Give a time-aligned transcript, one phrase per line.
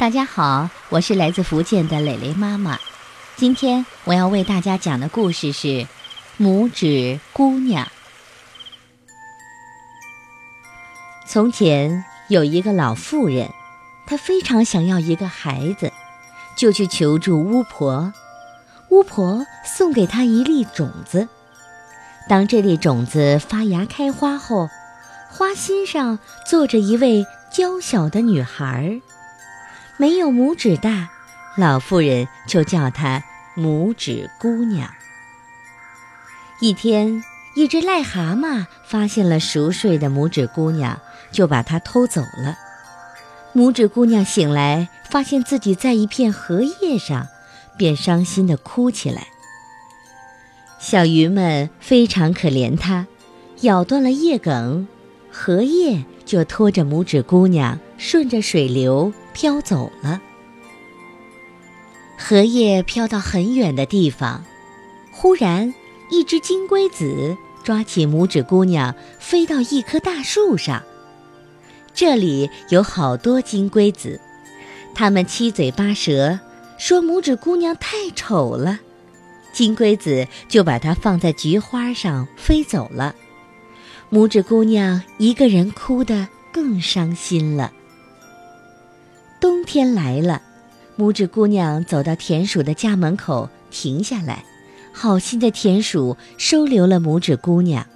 [0.00, 2.78] 大家好，我是来自福建的蕾蕾妈妈。
[3.36, 5.68] 今天我要为大家讲的故事是
[6.38, 7.84] 《拇指姑娘》。
[11.28, 13.50] 从前有一个老妇人，
[14.06, 15.92] 她非常想要一个孩子，
[16.56, 18.14] 就去求助巫婆。
[18.88, 21.28] 巫婆送给她一粒种子。
[22.26, 24.70] 当这粒种子发芽开花后，
[25.28, 29.02] 花心上坐着一位娇小的女孩儿。
[30.00, 31.10] 没有拇指大，
[31.58, 33.22] 老妇人就叫她
[33.54, 34.88] 拇指姑娘。
[36.58, 37.22] 一天，
[37.54, 40.98] 一只癞蛤蟆发现了熟睡的拇指姑娘，
[41.30, 42.56] 就把她偷走了。
[43.54, 47.28] 拇指姑娘醒来，发现自己在一片荷叶上，
[47.76, 49.26] 便伤心地哭起来。
[50.78, 53.06] 小鱼们非常可怜她，
[53.60, 54.88] 咬断了叶梗，
[55.30, 59.12] 荷叶就拖着拇指姑娘顺着水流。
[59.32, 60.20] 飘走了，
[62.16, 64.44] 荷叶飘到很远的地方。
[65.10, 65.74] 忽然，
[66.10, 70.82] 一只金龟子抓起拇指姑娘，飞到一棵大树上。
[71.92, 74.20] 这里有好多金龟子，
[74.94, 76.38] 它们七嘴八舌，
[76.78, 78.78] 说拇指姑娘太丑了。
[79.52, 83.14] 金龟子就把它放在菊花上飞走了。
[84.10, 87.72] 拇指姑娘一个人哭得更伤心了。
[89.40, 90.42] 冬天来了，
[90.98, 94.44] 拇指姑娘走到田鼠的家门口，停下来。
[94.92, 97.86] 好心的田鼠收留了拇指姑娘。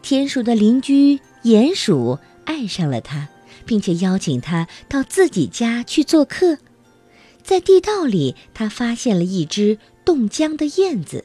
[0.00, 3.28] 田鼠的邻居鼹鼠爱上了她，
[3.66, 6.58] 并且邀请她到自己家去做客。
[7.42, 11.24] 在地道里，他发现了一只冻僵的燕子。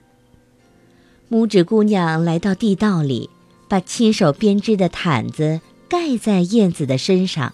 [1.29, 3.29] 拇指姑娘来到地道里，
[3.67, 7.53] 把亲手编织的毯子盖在燕子的身上。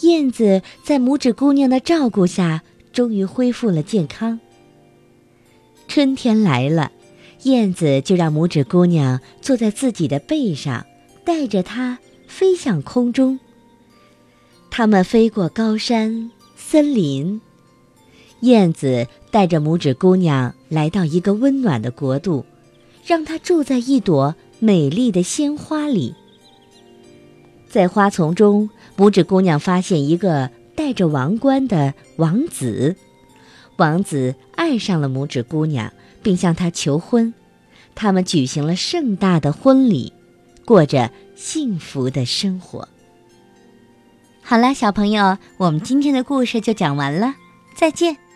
[0.00, 4.38] 燕子在拇指姑娘的照顾下，终于恢复了健康。
[5.88, 6.92] 春天来了，
[7.42, 10.86] 燕子就让拇指姑娘坐在自己的背上，
[11.24, 13.40] 带着她飞向空中。
[14.70, 17.40] 它们飞过高山、森林，
[18.40, 22.44] 燕子带着拇指姑娘来到一个温暖的国度，
[23.04, 26.14] 让她住在一朵美丽的鲜花里。
[27.68, 32.96] 在花丛中，拇指姑娘发现一个戴着王冠的王子，
[33.76, 35.92] 王子爱上了拇指姑娘，
[36.22, 37.34] 并向她求婚。
[37.94, 40.12] 他们举行了盛大的婚礼，
[40.64, 42.88] 过着幸福的生活。
[44.40, 47.34] 好了，小朋友，我们今天的故事就讲完了，
[47.74, 48.27] 再见。